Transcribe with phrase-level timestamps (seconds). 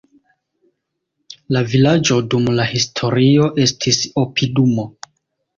[1.57, 4.91] La vilaĝo dum la historio estis opidumo.